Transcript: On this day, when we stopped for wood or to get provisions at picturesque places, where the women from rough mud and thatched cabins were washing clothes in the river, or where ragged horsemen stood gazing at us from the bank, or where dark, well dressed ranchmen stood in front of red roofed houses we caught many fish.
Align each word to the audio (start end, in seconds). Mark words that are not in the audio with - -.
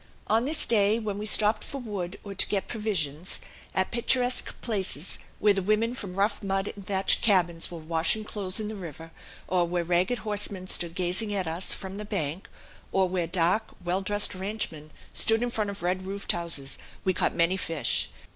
On 0.25 0.45
this 0.45 0.65
day, 0.65 0.97
when 0.97 1.19
we 1.19 1.27
stopped 1.27 1.63
for 1.63 1.77
wood 1.79 2.17
or 2.23 2.33
to 2.33 2.47
get 2.47 2.67
provisions 2.67 3.39
at 3.75 3.91
picturesque 3.91 4.59
places, 4.61 5.19
where 5.37 5.53
the 5.53 5.61
women 5.61 5.93
from 5.93 6.15
rough 6.15 6.41
mud 6.41 6.73
and 6.75 6.87
thatched 6.87 7.21
cabins 7.21 7.69
were 7.69 7.77
washing 7.77 8.23
clothes 8.23 8.59
in 8.59 8.67
the 8.67 8.75
river, 8.75 9.11
or 9.47 9.67
where 9.67 9.83
ragged 9.83 10.17
horsemen 10.17 10.65
stood 10.65 10.95
gazing 10.95 11.35
at 11.35 11.45
us 11.47 11.75
from 11.75 11.97
the 11.97 12.03
bank, 12.03 12.49
or 12.91 13.07
where 13.07 13.27
dark, 13.27 13.75
well 13.85 14.01
dressed 14.01 14.33
ranchmen 14.33 14.89
stood 15.13 15.43
in 15.43 15.51
front 15.51 15.69
of 15.69 15.83
red 15.83 16.01
roofed 16.01 16.31
houses 16.31 16.79
we 17.03 17.13
caught 17.13 17.35
many 17.35 17.55
fish. 17.55 18.09